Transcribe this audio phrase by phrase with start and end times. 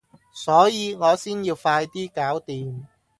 [0.33, 2.87] 所以我先要快啲搞掂